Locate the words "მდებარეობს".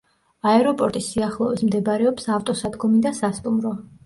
1.67-2.27